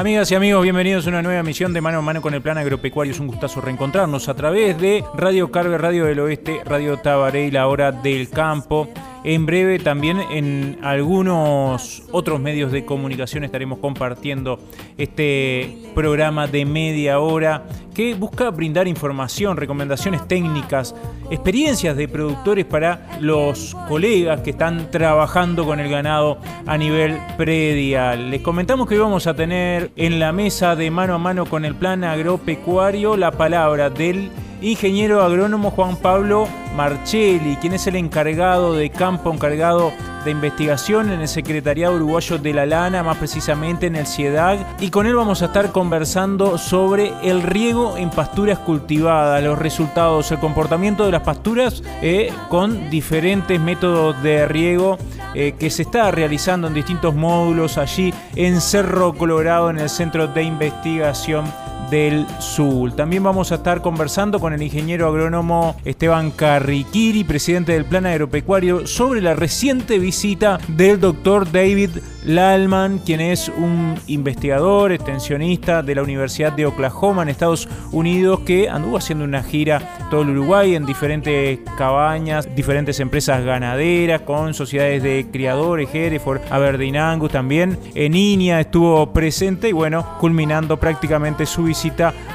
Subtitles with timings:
[0.00, 2.56] Amigas y amigos, bienvenidos a una nueva emisión de Mano a Mano con el Plan
[2.56, 3.12] Agropecuario.
[3.12, 7.50] Es un gustazo reencontrarnos a través de Radio Carve, Radio del Oeste, Radio Tabaré y
[7.50, 8.88] La Hora del Campo.
[9.24, 14.58] En breve también en algunos otros medios de comunicación estaremos compartiendo
[14.96, 17.66] este programa de media hora
[18.00, 20.94] que busca brindar información, recomendaciones técnicas,
[21.30, 28.30] experiencias de productores para los colegas que están trabajando con el ganado a nivel predial.
[28.30, 31.74] Les comentamos que vamos a tener en la mesa de mano a mano con el
[31.74, 34.30] plan agropecuario la palabra del
[34.62, 39.92] ingeniero agrónomo Juan Pablo Marchelli, quien es el encargado de campo, encargado
[40.24, 44.90] de investigación en el Secretariado Uruguayo de la Lana, más precisamente en el CIEDAG, y
[44.90, 50.38] con él vamos a estar conversando sobre el riego en pasturas cultivadas, los resultados, el
[50.38, 54.98] comportamiento de las pasturas eh, con diferentes métodos de riego
[55.34, 60.26] eh, que se está realizando en distintos módulos allí en Cerro Colorado, en el Centro
[60.26, 61.44] de Investigación
[61.90, 62.92] del Sur.
[62.92, 68.86] También vamos a estar conversando con el ingeniero agrónomo Esteban Carriquiri, presidente del Plan Agropecuario,
[68.86, 71.90] sobre la reciente visita del doctor David
[72.24, 78.68] Lalman, quien es un investigador, extensionista de la Universidad de Oklahoma en Estados Unidos, que
[78.68, 85.02] anduvo haciendo una gira todo el Uruguay en diferentes cabañas, diferentes empresas ganaderas, con sociedades
[85.02, 87.78] de criadores, Hereford, Aberdeen Angus también.
[87.94, 91.79] En Inia estuvo presente y bueno, culminando prácticamente su visita,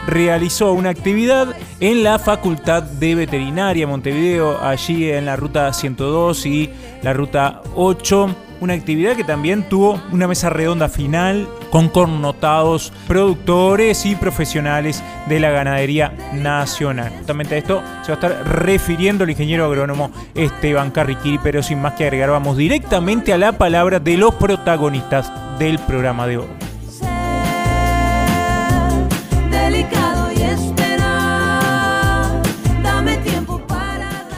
[0.08, 6.70] realizó una actividad en la Facultad de Veterinaria Montevideo, allí en la ruta 102 y
[7.02, 14.06] la ruta 8 una actividad que también tuvo una mesa redonda final con connotados productores
[14.06, 17.12] y profesionales de la ganadería nacional.
[17.18, 21.82] Justamente a esto se va a estar refiriendo el ingeniero agrónomo Esteban Carriquiri, pero sin
[21.82, 26.65] más que agregar, vamos directamente a la palabra de los protagonistas del programa de hoy.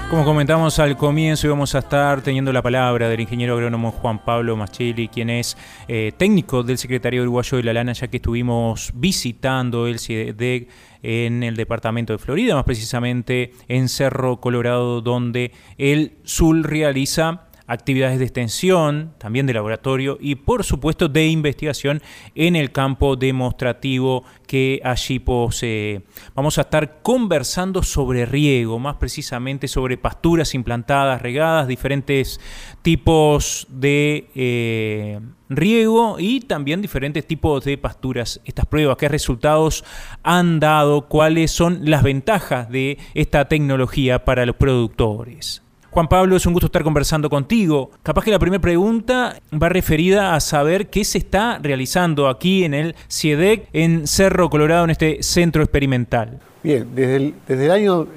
[0.09, 4.56] Como comentamos al comienzo, íbamos a estar teniendo la palabra del ingeniero agrónomo Juan Pablo
[4.56, 5.57] Machili, quien es
[5.90, 10.69] eh, técnico del Secretario Uruguayo de la Lana, ya que estuvimos visitando el CIDEC
[11.03, 18.17] en el departamento de Florida, más precisamente en Cerro Colorado, donde el SUL realiza actividades
[18.17, 22.01] de extensión, también de laboratorio y por supuesto de investigación
[22.33, 26.03] en el campo demostrativo que allí posee.
[26.33, 32.39] Vamos a estar conversando sobre riego, más precisamente sobre pasturas implantadas, regadas, diferentes
[32.81, 35.19] tipos de eh,
[35.50, 38.39] riego y también diferentes tipos de pasturas.
[38.45, 39.83] Estas pruebas, qué resultados
[40.23, 45.66] han dado, cuáles son las ventajas de esta tecnología para los productores.
[45.97, 47.89] Juan Pablo, es un gusto estar conversando contigo.
[48.03, 52.75] Capaz que la primera pregunta va referida a saber qué se está realizando aquí en
[52.75, 56.39] el CIEDEC en Cerro Colorado, en este centro experimental.
[56.61, 58.07] Bien, desde el, desde el año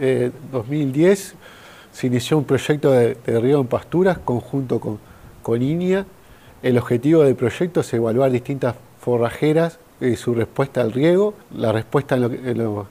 [0.53, 1.37] 2010 eh,
[1.91, 4.99] se inició un proyecto de, riego en pasturas conjunto con,
[5.43, 6.05] con INIA.
[6.63, 12.15] El objetivo del proyecto es evaluar distintas forrajeras y su respuesta al riego, la respuesta
[12.17, 12.23] en
[12.59, 12.87] lo,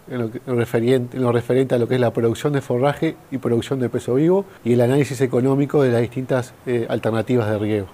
[0.46, 4.16] referente, lo, referente, a lo que es la producción de forraje y producción de peso
[4.16, 7.88] vivo y el análisis económico de las distintas eh, alternativas de riego.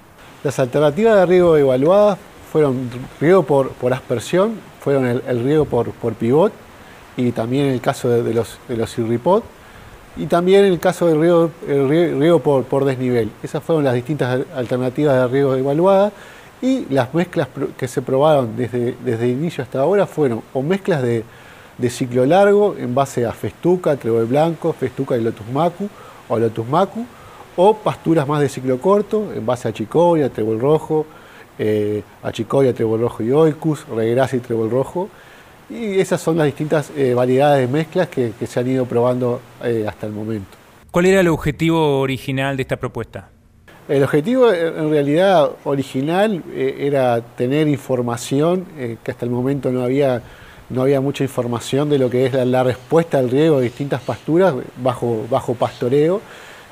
[0.44, 2.18] Las alternativas de riego evaluadas
[2.52, 2.90] fueron
[3.22, 6.52] riego por, por aspersión, fueron el, riego por, por, pivot
[7.18, 9.44] y también el caso de, los, de los irripot
[10.18, 11.90] y también el caso del riego, el
[12.20, 13.32] riego por, por desnivel.
[13.44, 16.14] Esas fueron las distintas alternativas de riego evaluadas
[16.62, 17.48] y las mezclas
[17.78, 21.24] que se probaron desde, desde inicio hasta ahora fueron o mezclas de,
[21.90, 25.90] ciclo largo en base a festuca, trébol blanco, festuca y lotus macu
[26.30, 27.06] o lotus macu,
[27.58, 31.06] o pasturas más de ciclo corto en base a chicoria, trébol rojo,
[31.60, 35.10] eh, a chicoria, trébol rojo y oicus, regrasa y trébol rojo.
[35.70, 39.86] Y esas son las distintas eh, variedades de mezclas que, se han ido probando eh,
[39.88, 40.58] hasta el momento.
[40.92, 43.30] ¿Cuál era el objetivo original de esta propuesta?
[43.88, 49.84] El objetivo en realidad original eh, era tener información, eh, que hasta el momento no
[49.84, 50.24] había,
[50.72, 54.56] no había mucha información de lo que es la, respuesta al riego de distintas pasturas
[54.82, 56.20] bajo, bajo pastoreo.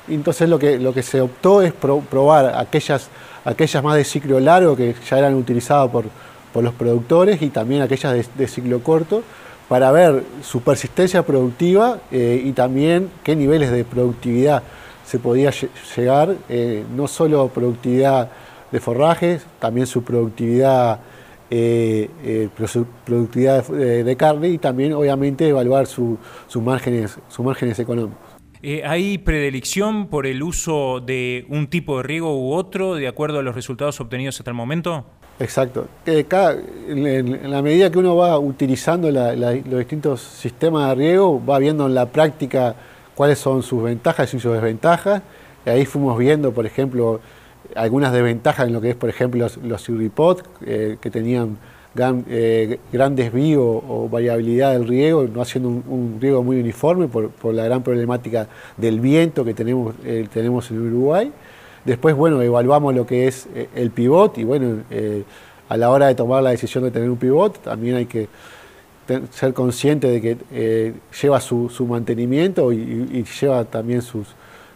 [0.08, 3.08] entonces lo que, lo que se optó es probar aquellas,
[3.44, 6.06] aquellas más de ciclo largo que ya eran utilizadas por,
[6.52, 9.22] por los productores y también aquellas de, ciclo corto
[9.68, 14.64] para ver su persistencia productiva eh, y también qué niveles de productividad
[15.04, 15.50] se podía
[15.96, 18.30] llegar, eh, no solo productividad
[18.70, 21.00] de forrajes, también su productividad,
[21.50, 26.18] eh, su productividad de, carne y también obviamente evaluar sus,
[26.56, 28.18] márgenes, sus márgenes económicos.
[28.84, 33.42] ¿Hay predilección por el uso de un tipo de riego u otro de acuerdo a
[33.42, 35.04] los resultados obtenidos hasta el momento?
[35.38, 35.88] Exacto.
[36.06, 41.94] en, la medida que uno va utilizando los distintos sistemas de riego, va viendo en
[41.94, 42.74] la práctica
[43.14, 45.22] cuáles son sus ventajas y sus desventajas.
[45.66, 47.20] Y ahí fuimos viendo, por ejemplo,
[47.74, 49.88] algunas desventajas en lo que es, por ejemplo, los, los
[50.66, 51.58] eh, que tenían
[51.96, 57.64] eh, grandes desvío o variabilidad del riego, no haciendo un, riego muy uniforme por, la
[57.64, 61.30] gran problemática del viento que tenemos, eh, tenemos en Uruguay.
[61.84, 64.78] Después, bueno, evaluamos lo que es eh, el pivot y bueno,
[65.68, 68.28] a la hora de tomar la decisión de tener un pivot, también hay que
[69.30, 74.28] ser consciente de que eh, lleva su, mantenimiento y, lleva también sus,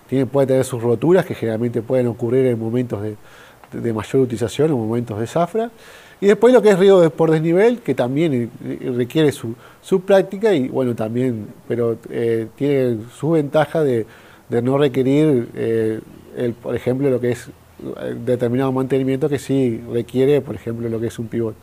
[0.08, 4.76] tiene, puede tener sus roturas que generalmente pueden ocurrir en momentos de, mayor utilización o
[4.76, 5.70] momentos de zafra.
[6.20, 8.50] Y después lo que es riego por desnivel, que también
[8.96, 9.54] requiere su,
[10.04, 11.96] práctica y bueno, también, pero
[12.56, 14.04] tiene su ventaja de,
[14.48, 15.48] de no requerir
[16.62, 21.08] por ejemplo, lo que es eh, determinado mantenimiento que sí requiere, por ejemplo, lo que
[21.08, 21.54] es un pivot.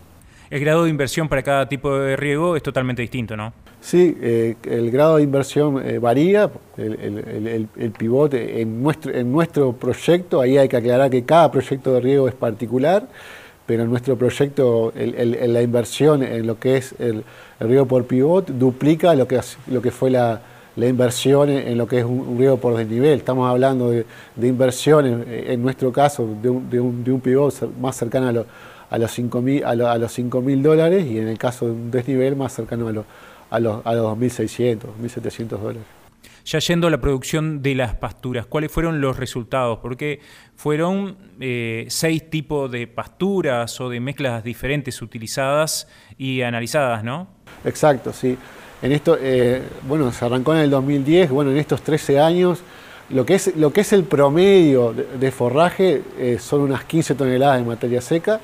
[0.49, 3.53] El grado de inversión para cada tipo de riego es totalmente distinto, ¿no?
[3.81, 6.49] Sí, eh, el grado de inversión eh, varía.
[6.77, 11.93] El, el, pivot en nuestro, en nuestro proyecto, ahí hay que aclarar que cada proyecto
[11.93, 13.07] de riego es particular,
[13.65, 17.23] pero en nuestro proyecto la inversión en lo que es el,
[17.59, 20.41] riego por pivot duplica lo que, lo que fue la,
[20.77, 23.19] inversión en, lo que es un, riego por desnivel.
[23.19, 24.05] Estamos hablando de,
[24.35, 28.45] de inversión, en, nuestro caso, de un, de un, de un pivot más cercano a,
[28.89, 31.91] a los 5 mil a, los 5 mil dólares y en el caso de un
[31.91, 33.05] desnivel más cercano a, los
[33.49, 35.83] a, los, a los 2.600, 2.700 dólares.
[36.45, 39.79] Ya yendo a la producción de las pasturas, ¿cuáles fueron los resultados?
[39.79, 40.19] Porque
[40.55, 45.87] fueron eh, seis tipos de pasturas o de mezclas diferentes utilizadas
[46.19, 47.27] y analizadas, ¿no?
[47.63, 48.37] Exacto, sí.
[48.83, 52.61] En esto, eh, bueno, se arrancó en el 2010, bueno, en estos 13 años,
[53.09, 57.57] lo que es, lo que es el promedio de, forraje eh, son unas 15 toneladas
[57.57, 58.39] de materia seca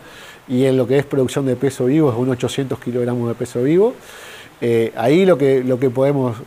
[0.51, 3.63] y en lo que es producción de peso vivo es unos 800 kilogramos de peso
[3.63, 3.95] vivo.
[4.59, 6.37] Eh, ahí lo que, lo que podemos,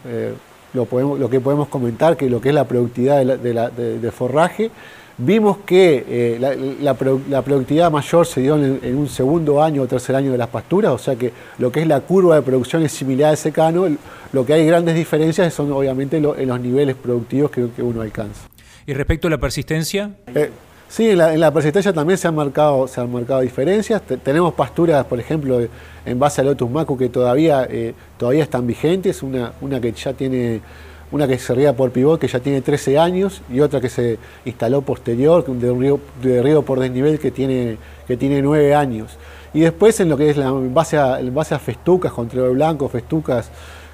[0.73, 4.71] lo podemos, lo que podemos comentar, que lo que es la productividad de forraje,
[5.17, 10.33] Vimos que eh, la, productividad mayor se dio en, un segundo año o tercer año
[10.33, 13.31] de las pasturas, o sea que lo que es la curva de producción es similar
[13.31, 13.87] al secano,
[14.33, 18.49] lo que hay grandes diferencias son obviamente en los niveles productivos que, uno alcanza.
[18.87, 20.11] ¿Y respecto a la persistencia?
[20.35, 20.51] Eh,
[20.89, 24.03] sí, en la, persistencia también se han marcado, se han marcado diferencias.
[24.23, 25.61] tenemos pasturas, por ejemplo,
[26.05, 30.13] en base al Lotus Macu que todavía, eh, todavía están vigentes, una, una que ya
[30.13, 30.61] tiene
[31.15, 34.19] una que se riega por pivot que ya tiene 13 años y otra que se
[34.45, 37.77] instaló posterior de río, de río por desnivel que tiene,
[38.09, 39.17] que tiene 9 años.
[39.53, 42.89] Y después en lo que es la base a, base a festucas, con trébol blanco,
[42.89, 43.49] festucas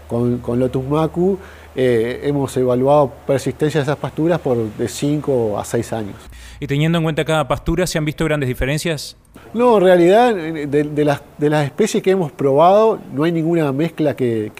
[0.09, 1.39] con, con Lotus Macu,
[1.77, 6.17] eh, hemos evaluado persistencia de esas pasturas por de 5 a 6 años.
[6.63, 9.17] Y teniendo en cuenta cada pastura, ¿se han visto grandes diferencias?
[9.55, 14.15] No, en realidad, de, las, de las especies que hemos probado, no hay ninguna mezcla
[14.15, 14.53] que,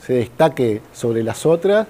[0.00, 1.86] se destaque sobre las otras.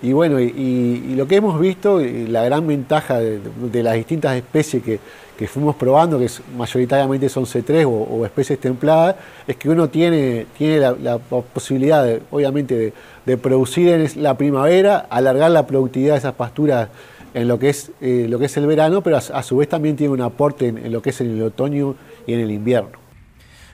[0.00, 4.98] Y bueno, y, lo que hemos visto, la gran ventaja de, las distintas especies que,
[5.46, 9.16] fuimos probando, que mayoritariamente son C3 o, especies templadas,
[9.46, 12.94] es que uno tiene, tiene la, posibilidad, obviamente,
[13.26, 16.88] de, producir en la primavera, alargar la productividad de esas pasturas
[17.34, 19.96] en lo que es, eh, lo que es el verano, pero a, su vez también
[19.96, 21.94] tiene un aporte en, lo que es en el otoño
[22.26, 23.00] y en el invierno.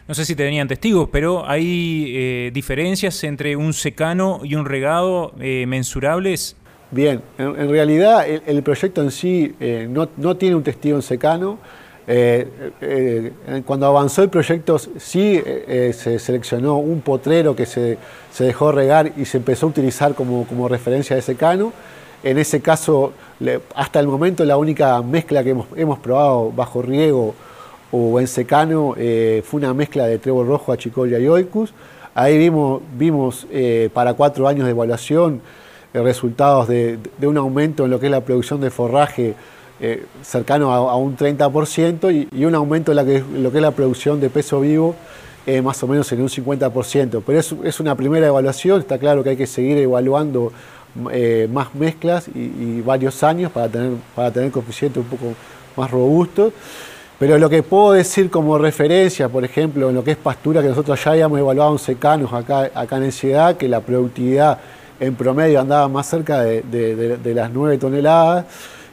[0.06, 5.32] No sé si tenían testigos, pero hay eh, diferencias entre un secano y un regado
[5.38, 6.56] eh, mensurables.
[6.90, 9.54] Bien, en, realidad el, proyecto en sí
[9.90, 11.58] no, tiene un testigo en secano.
[13.66, 15.38] cuando avanzó el proyecto sí
[15.92, 17.98] se seleccionó un potrero que se,
[18.38, 21.74] dejó regar y se empezó a utilizar como, como referencia de secano.
[22.22, 23.12] En ese caso
[23.74, 27.34] hasta el momento la única mezcla que hemos, probado bajo riego
[27.92, 31.72] o en secano eh, fue una mezcla de trébol rojo, achicoria y oicus.
[32.14, 35.40] Ahí vimos, eh, para cuatro años de evaluación
[35.94, 39.34] eh, resultados de, un aumento en lo que es la producción de forraje
[40.22, 44.18] cercano a, un 30% y, un aumento en, la que, lo que es la producción
[44.20, 44.96] de peso vivo
[45.62, 47.22] más o menos en un 50%.
[47.24, 50.52] Pero es una primera evaluación, está claro que hay que seguir evaluando
[51.10, 55.34] eh, más mezclas y, varios años para tener, para tener coeficientes un poco
[55.76, 56.52] más robustos.
[57.18, 60.68] Pero lo que puedo decir como referencia, por ejemplo, en lo que es pastura, que
[60.68, 64.58] nosotros ya habíamos evaluado en secanos acá, acá en Ciudad, que la productividad
[65.00, 68.46] en promedio andaba más cerca de, de las 9 toneladas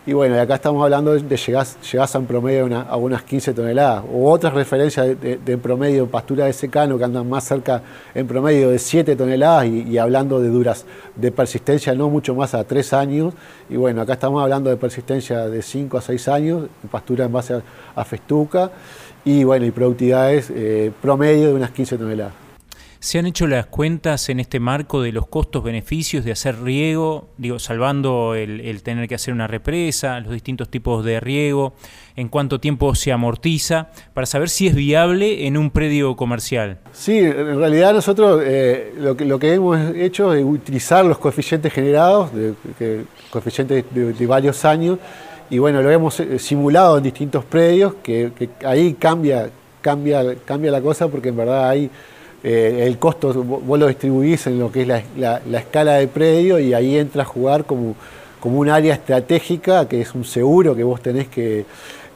[0.08, 4.04] y bueno, acá estamos hablando de llegar, a un promedio a unas 15 toneladas.
[4.14, 7.82] O otras referencias de, promedio en pastura de secano que andan más cerca
[8.14, 10.86] en promedio de 7 toneladas y, hablando de duras,
[11.16, 13.34] de persistencia no mucho más a 3 años.
[13.68, 17.60] Y bueno, acá estamos hablando de persistencia de 5 a 6 años, pastura en base
[17.96, 18.70] a, festuca.
[19.24, 22.45] Y bueno, y productividades eh, promedio de unas 15 toneladas.
[23.06, 27.60] ¿Se han hecho las cuentas en este marco de los costos-beneficios de hacer riego, digo,
[27.60, 31.76] salvando el, tener que hacer una represa, los distintos tipos de riego,
[32.16, 36.80] en cuánto tiempo se amortiza, para saber si es viable en un predio comercial?
[36.94, 41.72] Sí, en realidad nosotros eh, lo, que, lo que hemos hecho es utilizar los coeficientes
[41.72, 44.98] generados, de, coeficientes de, varios años,
[45.52, 50.72] y bueno, lo hemos eh, simulado en distintos predios, que, que ahí cambia, cambia, cambia
[50.72, 51.92] la cosa porque en verdad hay
[52.48, 54.88] eh, el costo vos lo distribuís en lo que es
[55.18, 57.96] la, escala de predio y ahí entra a jugar como,
[58.40, 61.66] como un área estratégica, que es un seguro que vos tenés que,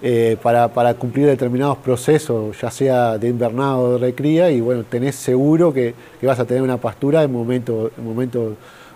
[0.04, 5.16] eh, para, cumplir determinados procesos, ya sea de invernado o de recría, y bueno, tenés
[5.16, 8.54] seguro que, vas a tener una pastura en momento, en momento,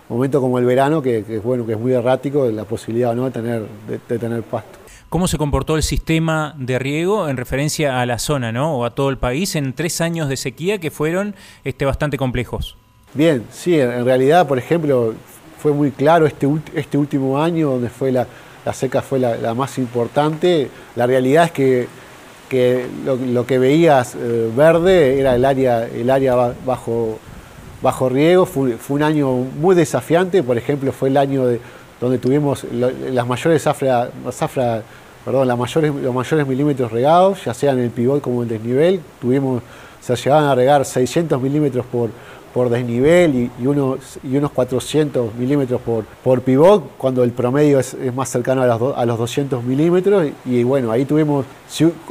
[0.08, 3.24] momento como el verano, que, es bueno, que es muy errático, la posibilidad ¿no?
[3.24, 3.62] de, tener,
[4.08, 4.83] de tener pasto
[5.14, 8.78] cómo se comportó el sistema de riego en referencia a la zona, ¿no?
[8.78, 12.76] O a todo el país en tres años de sequía que fueron este, bastante complejos.
[13.12, 15.14] Bien, sí, en realidad, por ejemplo,
[15.60, 18.26] fue muy claro este, este último año donde fue la,
[18.72, 20.68] seca fue la, más importante.
[20.96, 21.52] La realidad es
[22.50, 27.20] que, lo, que veías eh, verde era el área, el área bajo,
[27.82, 28.46] bajo riego.
[28.46, 31.60] Fue, un año muy desafiante, por ejemplo, fue el año de,
[32.00, 34.82] donde tuvimos las mayores zafra, zafra
[35.24, 39.00] perdón, mayores, los mayores milímetros regados, ya sea en el pivot como en desnivel.
[39.20, 39.62] Tuvimos,
[40.00, 42.10] se llegaban a regar 600 milímetros por,
[42.52, 47.96] por desnivel y, unos, y unos 400 milímetros por, por pivot, cuando el promedio es,
[48.14, 50.28] más cercano a los, a los 200 milímetros.
[50.44, 51.46] Y, bueno, ahí tuvimos,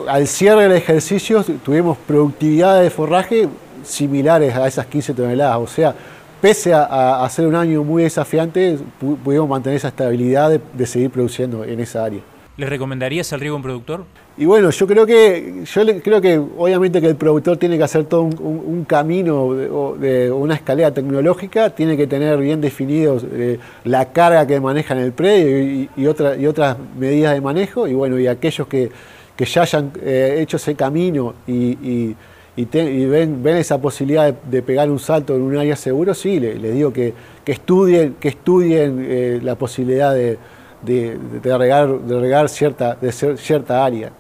[0.08, 3.48] al cierre del ejercicio, tuvimos productividad de forraje
[3.84, 5.58] similares a esas 15 toneladas.
[5.60, 5.94] O sea,
[6.42, 8.80] pese a, a, ser un año muy desafiante,
[9.24, 12.33] pudimos mantener esa estabilidad de seguir produciendo en esa área.
[12.56, 14.06] ¿Le recomendarías el riego a un productor?
[14.38, 18.06] Y bueno, yo creo que yo creo que obviamente que el productor tiene que hacer
[18.06, 24.46] todo un, camino de, una escalera tecnológica, tiene que tener bien definidos eh, la carga
[24.46, 27.88] que maneja en el predio y, otra, y otras medidas de manejo.
[27.88, 28.92] Y bueno, y aquellos que,
[29.38, 32.16] ya hayan eh, hecho ese camino y,
[32.56, 36.72] ven, ven, esa posibilidad de, pegar un salto en un área seguro, sí, les le
[36.72, 37.16] digo que,
[37.48, 40.38] estudien, que estudien eh, la posibilidad de
[40.86, 44.12] de, regar, de regar cierta, de cierta área.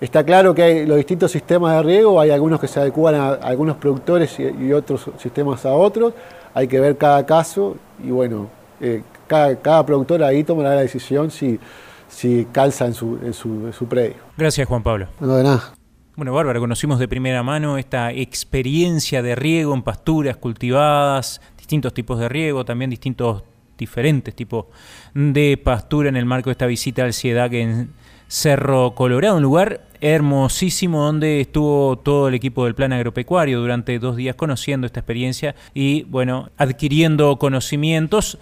[0.00, 3.28] Está claro que hay los distintos sistemas de riego, hay algunos que se adecuan a,
[3.34, 6.12] algunos productores y, otros sistemas a otros,
[6.52, 8.48] hay que ver cada caso y bueno,
[8.80, 11.58] eh, cada, cada, productor ahí tomará la decisión si,
[12.08, 14.16] si calza en su, en su, su predio.
[14.36, 15.08] Gracias Juan Pablo.
[15.18, 15.72] No, de nada.
[16.14, 22.18] Bueno, Bárbara, conocimos de primera mano esta experiencia de riego en pasturas cultivadas, distintos tipos
[22.18, 23.42] de riego, también distintos
[23.76, 24.66] diferentes tipos
[25.14, 27.90] de pastura en el marco de esta visita al Ciedad en
[28.28, 34.16] Cerro Colorado, un lugar hermosísimo donde estuvo todo el equipo del plan agropecuario durante dos
[34.16, 38.38] días conociendo esta experiencia y bueno, adquiriendo conocimientos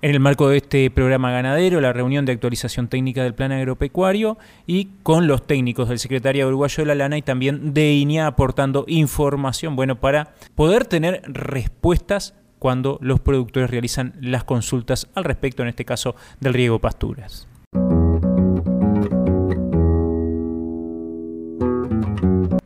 [0.00, 4.38] en el marco de este programa ganadero, la reunión de actualización técnica del plan agropecuario
[4.66, 8.84] y con los técnicos del Secretario Uruguayo de la Lana y también de INEA aportando
[8.86, 15.68] información, bueno, para poder tener respuestas cuando los productores realizan las consultas al respecto, en
[15.68, 17.48] este caso del riego pasturas.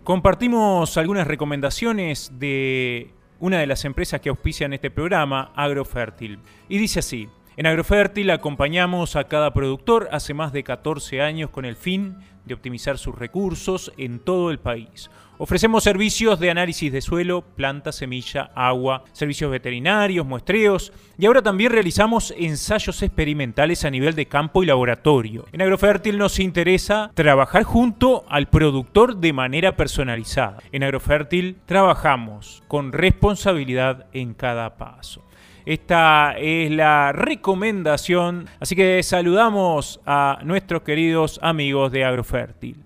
[0.05, 6.39] Compartimos algunas recomendaciones de una de las empresas que auspician este programa, Agrofértil.
[6.69, 11.65] Y dice así, en Agrofértil acompañamos a cada productor hace más de 14 años con
[11.65, 17.01] el fin de optimizar sus recursos en todo el país Ofrecemos servicios de análisis de
[17.01, 24.15] suelo, planta, semilla, agua, servicios veterinarios, muestreos y ahora también realizamos ensayos experimentales a nivel
[24.15, 25.47] de campo y laboratorio.
[25.53, 30.59] En Agrofértil nos interesa trabajar junto al productor de manera personalizada.
[30.71, 35.25] En Agrofértil trabajamos con responsabilidad en cada paso.
[35.65, 42.77] Esta es la recomendación, así que saludamos a nuestros queridos amigos de Agrofértil.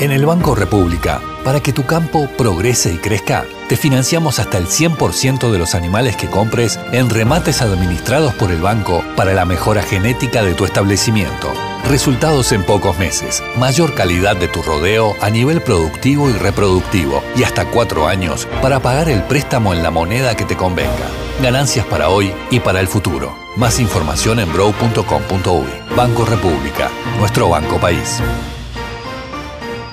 [0.00, 4.66] En el Banco República, para que tu campo progrese y crezca, te financiamos hasta el
[4.66, 9.82] 100% de los animales que compres en remates administrados por el banco para la mejora
[9.82, 11.52] genética de tu establecimiento.
[11.86, 17.42] Resultados en pocos meses, mayor calidad de tu rodeo a nivel productivo y reproductivo y
[17.42, 21.10] hasta cuatro años para pagar el préstamo en la moneda que te convenga.
[21.42, 23.36] Ganancias para hoy y para el futuro.
[23.54, 25.94] Más información en brow.com.uy.
[25.94, 28.22] Banco República, nuestro banco país.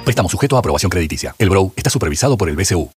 [0.08, 1.36] Préstamo sujeto a aprobación crediticia.
[1.38, 2.90] El Brow está supervisado por el BCU.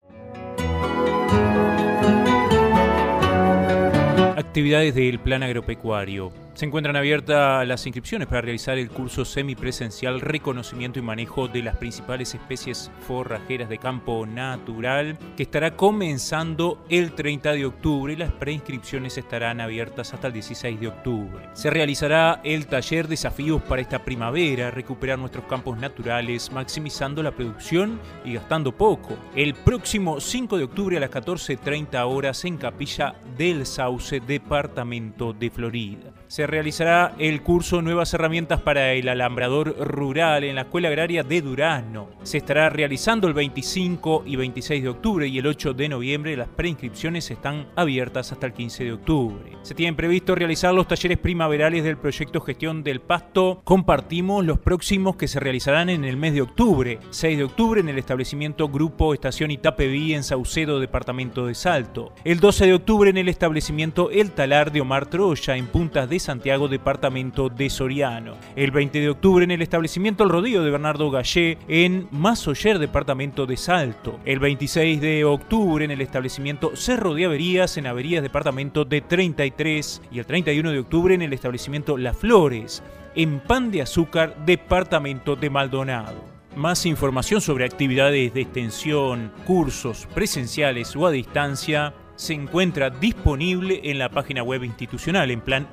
[4.37, 6.31] Actividades del Plan Agropecuario.
[6.53, 11.77] Se encuentran abiertas las inscripciones para realizar el curso semipresencial Reconocimiento y Manejo de las
[11.77, 18.33] principales especies forrajeras de campo natural, que estará comenzando el 30 de octubre y las
[18.33, 21.49] preinscripciones estarán abiertas hasta el 16 de octubre.
[21.53, 27.97] Se realizará el taller Desafíos para esta primavera, recuperar nuestros campos naturales, maximizando la producción
[28.25, 29.17] y gastando poco.
[29.35, 35.49] El próximo 5 de octubre a las 14.30 horas en Capilla del Sauce, departamento de
[35.49, 41.23] Florida se realizará el curso Nuevas Herramientas para el Alambrador Rural en la Escuela Agraria
[41.23, 42.07] de Durazno.
[42.23, 46.37] Se estará realizando el 25 y 26 de octubre y el 8 de noviembre.
[46.37, 49.57] Las preinscripciones están abiertas hasta el 15 de octubre.
[49.61, 53.59] Se tienen previsto realizar los talleres primaverales del proyecto Gestión del Pasto.
[53.65, 56.99] Compartimos los próximos que se realizarán en el mes de octubre.
[57.09, 62.13] 6 de octubre en el establecimiento Grupo Estación Itapeví en Saucedo, departamento de Salto.
[62.23, 66.20] El 12 de octubre en el establecimiento El Talar de Omar Troya en Puntas de
[66.21, 68.35] Santiago, departamento de Soriano.
[68.55, 73.45] El 20 de octubre en el establecimiento El Rodillo de Bernardo Gallé en Masoyer, departamento
[73.45, 74.19] de Salto.
[74.23, 80.01] El 26 de octubre en el establecimiento Cerro de Averías en Averías, departamento de 33.
[80.11, 82.81] Y el 31 de octubre en el establecimiento Las Flores
[83.15, 86.31] en Pan de Azúcar, departamento de Maldonado.
[86.55, 93.97] Más información sobre actividades de extensión, cursos presenciales o a distancia se encuentra disponible en
[93.97, 95.67] la página web institucional en plan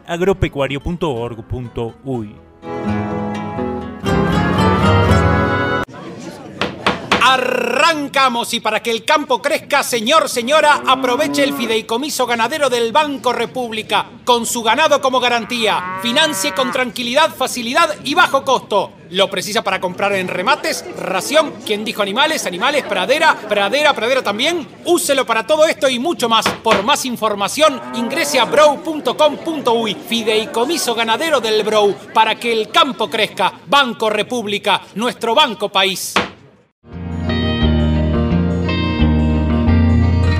[7.30, 13.34] Arrancamos y para que el campo crezca, señor, señora, aproveche el fideicomiso ganadero del Banco
[13.34, 15.98] República, con su ganado como garantía.
[16.00, 18.92] Financie con tranquilidad, facilidad y bajo costo.
[19.10, 24.66] Lo precisa para comprar en remates, ración, quien dijo animales, animales, pradera, pradera, pradera también.
[24.86, 26.48] Úselo para todo esto y mucho más.
[26.48, 29.94] Por más información, ingrese a brow.com.uy.
[29.94, 33.52] Fideicomiso ganadero del Brow para que el campo crezca.
[33.66, 36.14] Banco República, nuestro banco país.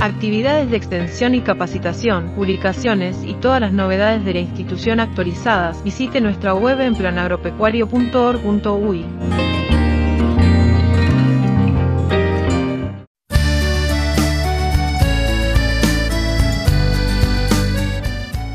[0.09, 6.21] Actividades de extensión y capacitación, publicaciones y todas las novedades de la institución actualizadas, visite
[6.21, 9.05] nuestra web en planagropecuario.org.uy.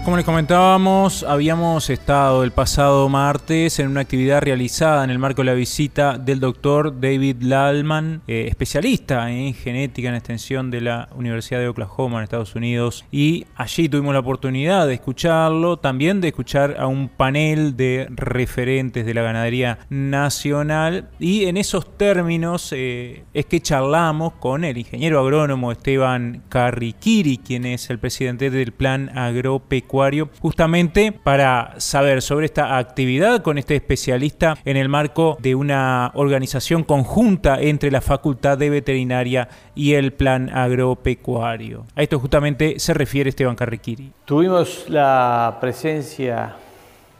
[0.03, 5.43] Como les comentábamos, habíamos estado el pasado martes en una actividad realizada en el marco
[5.43, 11.07] de la visita del doctor David Lalman, eh, especialista en genética en extensión de la
[11.15, 13.05] Universidad de Oklahoma en Estados Unidos.
[13.13, 19.05] Y allí tuvimos la oportunidad de escucharlo, también de escuchar a un panel de referentes
[19.05, 21.11] de la ganadería nacional.
[21.17, 27.65] Y en esos términos eh, es que charlamos con el ingeniero agrónomo Esteban Carriquiri, quien
[27.65, 29.92] es el presidente del Plan Agropecuario
[30.41, 36.83] justamente para saber sobre esta actividad con este especialista en el marco de una organización
[36.83, 41.85] conjunta entre la Facultad de Veterinaria y el Plan Agropecuario.
[41.95, 44.11] A esto justamente se refiere Esteban Carriquiri.
[44.25, 46.55] Tuvimos la presencia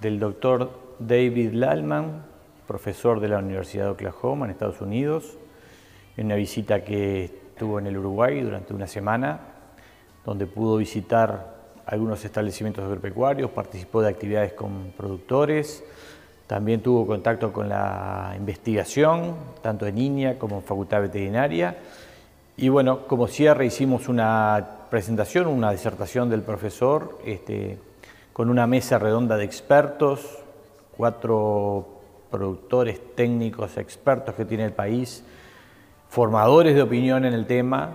[0.01, 2.23] del doctor David Lalman,
[2.65, 5.37] profesor de la Universidad de Oklahoma en Estados Unidos,
[6.17, 9.41] en una visita que estuvo en el Uruguay durante una semana,
[10.25, 11.52] donde pudo visitar
[11.85, 15.83] algunos establecimientos agropecuarios, participó de actividades con productores,
[16.47, 21.77] también tuvo contacto con la investigación, tanto en INIA como en Facultad Veterinaria.
[22.57, 27.79] Y bueno, como cierre hicimos una presentación, una disertación del profesor, este,
[28.33, 30.43] con una mesa redonda de expertos,
[30.95, 31.87] cuatro
[32.29, 35.23] productores técnicos expertos que tiene el país,
[36.09, 37.91] formadores de opinión en el tema.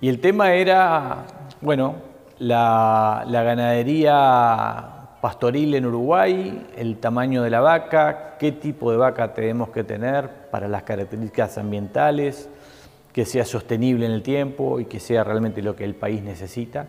[0.00, 1.26] Y el tema era,
[1.60, 1.96] bueno,
[2.40, 9.68] la, ganadería pastoril en Uruguay, el tamaño de la vaca, qué tipo de vaca tenemos
[9.68, 12.48] que tener para las características ambientales,
[13.12, 16.86] que sea sostenible en el tiempo y que sea realmente lo que el país necesita.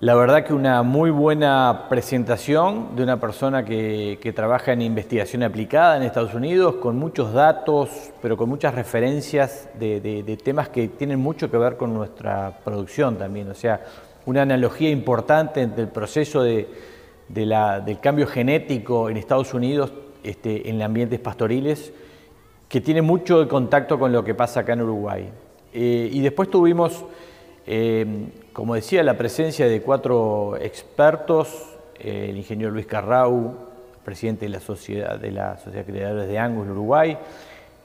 [0.00, 5.98] La verdad que una muy buena presentación de una persona que, trabaja en investigación aplicada
[5.98, 11.50] en Estados Unidos, con muchos datos, pero con muchas referencias de, temas que tienen mucho
[11.50, 13.50] que ver con nuestra producción también.
[13.50, 13.84] O sea,
[14.24, 16.66] una analogía importante entre el proceso de,
[17.28, 21.92] del cambio genético en Estados Unidos este, en ambientes pastoriles,
[22.70, 25.28] que tiene mucho contacto con lo que pasa acá en Uruguay.
[25.74, 27.04] Eh, y después tuvimos...
[27.66, 33.54] Eh, como decía, la presencia de cuatro expertos, el ingeniero Luis Carrau,
[34.04, 37.16] presidente de la Sociedad de, la Sociedad Creadores de Angus Uruguay,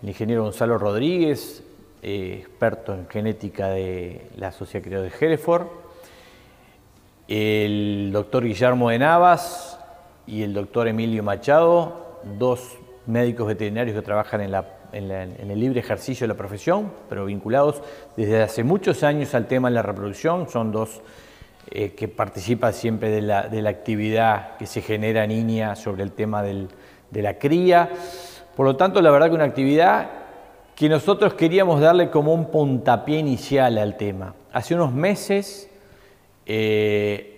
[0.01, 1.63] el ingeniero Gonzalo Rodríguez,
[2.01, 5.67] eh, experto en genética de la Sociedad Creadores de Hereford,
[7.27, 9.79] el doctor Guillermo de Navas
[10.27, 15.79] y el doctor Emilio Machado, dos médicos veterinarios que trabajan en la en, el libre
[15.79, 17.81] ejercicio de la profesión, pero vinculados
[18.15, 20.49] desde hace muchos años al tema de la reproducción.
[20.49, 21.01] Son dos
[21.71, 26.03] eh, que participan siempre de la, de la, actividad que se genera en INIA sobre
[26.03, 26.69] el tema del,
[27.11, 27.89] de la cría.
[28.55, 30.09] Por lo tanto, la verdad que una actividad
[30.75, 34.35] que nosotros queríamos darle como un puntapié inicial al tema.
[34.51, 35.69] Hace unos meses,
[36.45, 37.34] eh,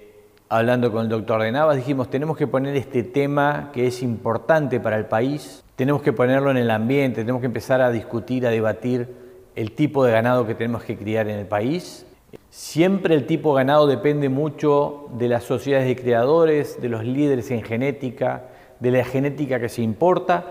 [0.49, 4.79] hablando con el doctor de Navas, dijimos, tenemos que poner este tema que es importante
[4.79, 8.49] para el país, tenemos que ponerlo en el ambiente, tenemos que empezar a discutir, a
[8.49, 9.07] debatir
[9.55, 12.05] el tipo de ganado que tenemos que criar en el país.
[12.49, 17.51] Siempre el tipo de ganado depende mucho de las sociedades de criadores, de los líderes
[17.51, 18.45] en genética,
[18.79, 20.45] de la genética que se importa,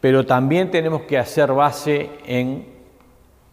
[0.00, 2.66] pero también tenemos que hacer base en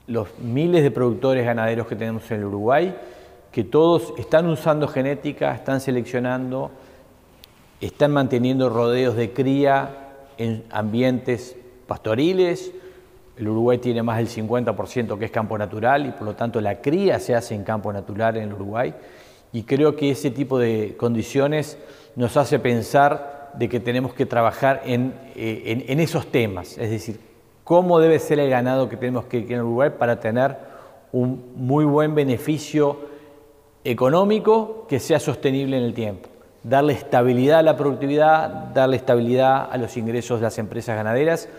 [0.07, 2.93] los miles de productores ganaderos que tenemos en el Uruguay,
[3.51, 6.71] que todos están usando genética, están seleccionando,
[7.81, 9.89] están manteniendo rodeos de cría
[10.37, 12.71] en ambientes pastoriles.
[13.37, 16.79] El Uruguay tiene más del 50% que es campo natural y por lo tanto la
[16.79, 18.93] cría se hace en campo natural en el Uruguay.
[19.51, 21.77] Y creo que ese tipo de condiciones
[22.15, 27.19] nos hace pensar de que tenemos que trabajar en, eh, esos temas, es decir,
[27.65, 30.55] cómo debe ser el ganado que tenemos que en el Uruguay para tener
[31.11, 33.11] un muy buen beneficio
[33.83, 36.29] económico que sea sostenible en el tiempo
[36.63, 41.49] darle estabilidad a la productividad, darle estabilidad a los ingresos de las empresas ganaderas,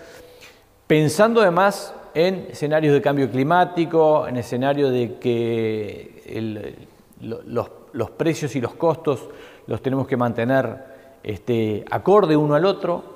[0.86, 6.86] pensando además en escenarios de cambio climático, en escenarios de que
[7.20, 9.28] los, precios y los costos
[9.66, 13.12] los tenemos que mantener este, acorde uno al otro.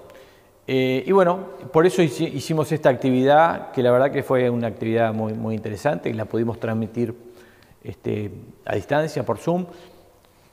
[0.69, 1.39] Eh, y bueno,
[1.73, 6.11] por eso hicimos esta actividad, que la verdad que fue una actividad muy, muy interesante,
[6.11, 7.15] y la pudimos transmitir
[7.87, 8.31] este,
[8.65, 9.67] a distancia por Zoom.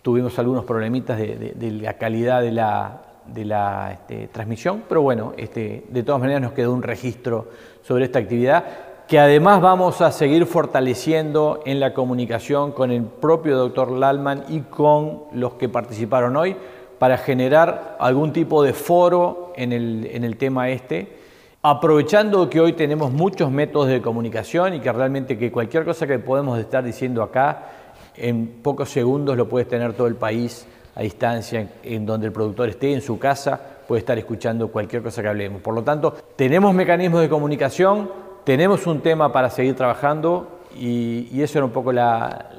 [0.01, 6.21] Tuvimos algunos problemitas de, la calidad de la, este, transmisión, pero bueno, este, de todas
[6.21, 7.47] maneras nos quedó un registro
[7.81, 8.65] sobre esta actividad
[9.07, 14.61] que además vamos a seguir fortaleciendo en la comunicación con el propio doctor Lalman y
[14.61, 16.55] con los que participaron hoy
[16.99, 21.22] para generar algún tipo de foro en en el tema este,
[21.65, 26.19] aprovechando que hoy tenemos muchos métodos de comunicación y que realmente que cualquier cosa que
[26.19, 27.69] podemos estar diciendo acá
[28.17, 32.67] en pocos segundos lo puedes tener todo el país a distancia, en donde el productor
[32.67, 35.61] esté en su casa, puede estar escuchando cualquier cosa que hablemos.
[35.61, 38.11] Por lo tanto, tenemos mecanismos de comunicación,
[38.43, 42.49] tenemos un tema para seguir trabajando y, eso era un poco la,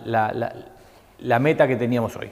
[1.40, 2.30] meta que teníamos hoy.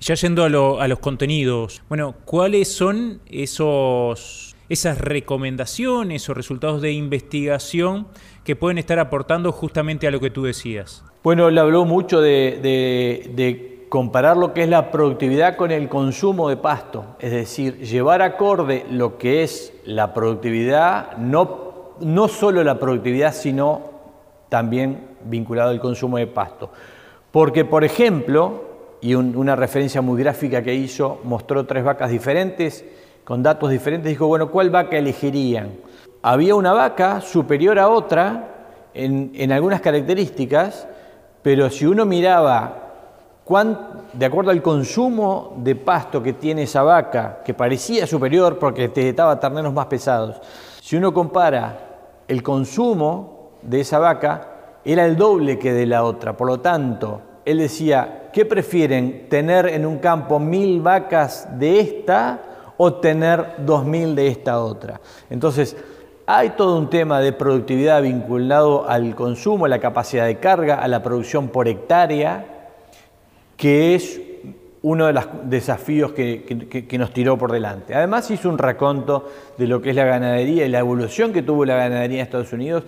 [0.00, 6.92] Ya yendo a, a los contenidos, bueno, ¿cuáles son esos, esas recomendaciones o resultados de
[6.92, 8.06] investigación
[8.44, 11.04] que pueden estar aportando justamente a lo que tú decías?
[11.22, 16.56] Bueno, él habló mucho de, comparar lo que es la productividad con el consumo de
[16.56, 23.34] pasto, es decir, llevar acorde lo que es la productividad, no, no solo la productividad,
[23.34, 23.82] sino
[24.48, 26.70] también vinculado al consumo de pasto.
[27.30, 28.64] Porque, por ejemplo,
[29.00, 32.84] y una referencia muy gráfica que hizo, mostró tres vacas diferentes,
[33.26, 35.72] con datos diferentes, dijo, bueno, ¿cuál vaca elegirían?
[36.22, 40.86] Había una vaca superior a otra en, en algunas características,
[41.42, 42.84] pero si uno miraba
[44.12, 49.12] de acuerdo al consumo de pasto que tiene esa vaca, que parecía superior porque te
[49.12, 50.40] daba terneros más pesados,
[50.80, 51.78] si uno compara
[52.28, 56.36] el consumo de esa vaca, era el doble que de la otra.
[56.36, 59.28] Por lo tanto, él decía, ¿qué prefieren?
[59.28, 62.40] ¿Tener en un campo mil vacas de esta
[62.76, 65.00] o tener dos mil de esta otra?
[65.30, 65.76] Entonces,
[66.26, 70.88] hay todo un tema de productividad vinculado al consumo, a la capacidad de carga, a
[70.88, 72.44] la producción electárea,
[73.56, 74.20] que es
[74.82, 77.94] uno de los desafíos que, nos tiró por delante.
[77.94, 81.64] Además hizo un raconto de lo que es la ganadería y la evolución que tuvo
[81.64, 82.84] la ganadería en Estados Unidos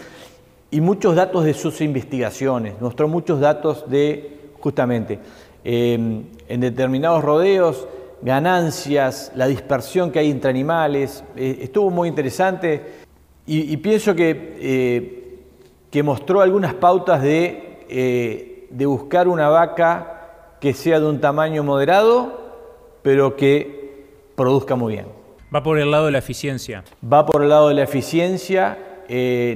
[0.70, 5.18] y muchos datos de sus investigaciones, mostró muchos datos de justamente
[5.64, 7.86] eh, en determinados rodeos,
[8.22, 11.24] ganancias, la dispersión que hay entre animales.
[11.36, 13.06] Eh, estuvo muy interesante
[13.46, 15.40] y, pienso que,
[15.90, 22.38] que, mostró algunas pautas de, de buscar una vaca que sea de un tamaño moderado,
[23.00, 24.04] pero que
[24.36, 25.06] produzca muy bien.
[25.54, 26.84] Va por el lado de la eficiencia.
[27.02, 28.76] Va por el lado de la eficiencia.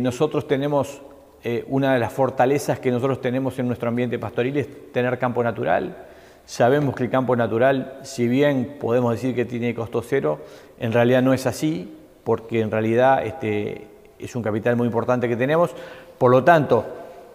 [0.01, 1.03] nosotros tenemos
[1.45, 5.43] eh, una de las fortalezas que nosotros tenemos en nuestro ambiente pastoril es tener campo
[5.43, 6.07] natural.
[6.45, 10.41] Sabemos que el campo natural, si bien podemos decir que tiene costo cero,
[10.79, 13.87] en realidad no es así, porque en realidad este,
[14.19, 15.71] es un capital muy importante que tenemos.
[16.19, 16.85] Por lo tanto,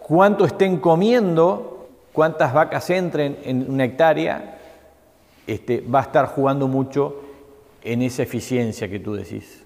[0.00, 4.58] cuánto estén comiendo, cuántas vacas entren en una hectárea,
[5.46, 7.22] este, va a estar jugando mucho
[7.82, 9.64] en esa eficiencia que tú decís.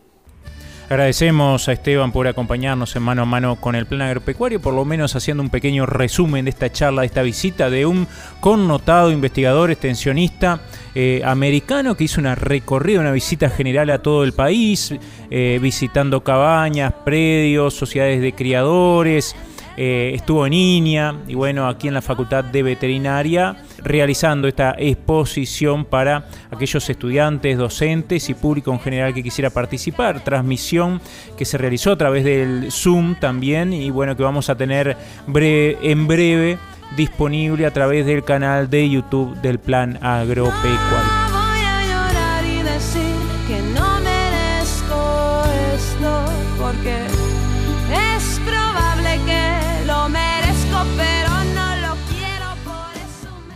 [0.89, 4.85] Agradecemos a Esteban por acompañarnos en mano a mano con el plan agropecuario, por lo
[4.85, 8.07] menos haciendo un pequeño resumen de esta charla, de esta visita de un
[8.41, 10.61] connotado investigador extensionista
[10.95, 14.95] eh, americano que hizo una recorrida, una visita general a todo el país,
[15.31, 19.35] eh, visitando cabañas, predios, sociedades de criadores,
[19.77, 25.85] eh, estuvo en INIA y bueno, aquí en la Facultad de Veterinaria realizando esta exposición
[25.85, 30.23] para aquellos estudiantes, docentes y público en general que quisiera participar.
[30.25, 31.01] Transmisión
[31.37, 34.97] que se realizó a través del Zoom también y bueno, que vamos a tener
[35.35, 36.59] en breve
[36.97, 41.22] disponible a través del canal de YouTube del Plan Agropecuario.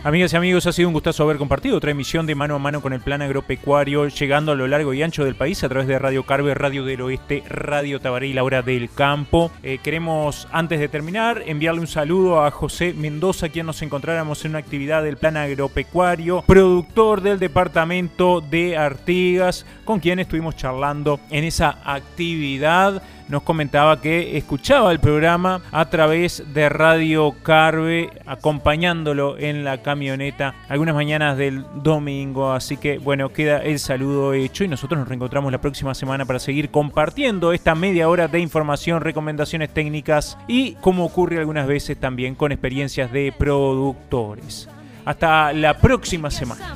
[0.07, 2.81] Amigas y amigos, ha sido un gustazo haber compartido otra emisión de Mano a Mano
[2.81, 5.99] con el Plan Agropecuario, llegando a lo largo y ancho del país a través de
[5.99, 9.51] Radio Carve, Radio del Oeste, Radio Tabaré y La Hora del Campo.
[9.63, 14.51] Eh, queremos, antes de terminar, enviarle un saludo a José Mendoza, quien nos encontráramos en
[14.51, 21.43] una actividad del Plan Agropecuario, productor del departamento de Artigas, con quien estuvimos charlando en
[21.43, 29.63] esa actividad nos comentaba que escuchaba el programa a través de Radio Carve, acompañándolo en
[29.63, 32.51] la camioneta algunas mañanas del domingo.
[32.51, 36.39] Así que bueno, queda el saludo hecho y nosotros nos reencontramos la próxima semana para
[36.39, 42.35] seguir compartiendo esta media hora de información, recomendaciones técnicas y como ocurre algunas veces también
[42.35, 44.69] con experiencias de productores.
[45.05, 46.75] Hasta la próxima semana.